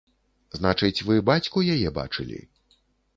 [0.59, 2.39] Значыць, вы бацьку яе бачылі?